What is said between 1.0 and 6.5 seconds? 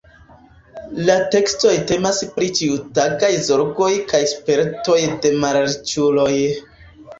La tekstoj temas pri ĉiutagaj zorgoj kaj spertoj de malriĉuloj.